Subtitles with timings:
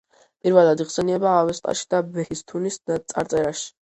[0.45, 2.81] პირველად იხსენიება „ავესტაში“ და ბეჰისთუნის
[3.13, 3.71] წარწერაში.